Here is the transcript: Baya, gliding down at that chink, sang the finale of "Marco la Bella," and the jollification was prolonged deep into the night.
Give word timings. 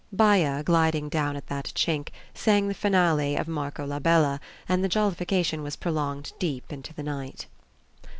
Baya, 0.11 0.63
gliding 0.63 1.09
down 1.09 1.35
at 1.35 1.45
that 1.45 1.73
chink, 1.75 2.09
sang 2.33 2.67
the 2.67 2.73
finale 2.73 3.35
of 3.35 3.47
"Marco 3.47 3.85
la 3.85 3.99
Bella," 3.99 4.39
and 4.67 4.83
the 4.83 4.89
jollification 4.89 5.61
was 5.61 5.75
prolonged 5.75 6.33
deep 6.39 6.73
into 6.73 6.91
the 6.91 7.03
night. 7.03 7.45